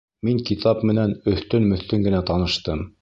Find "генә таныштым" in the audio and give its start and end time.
2.09-2.83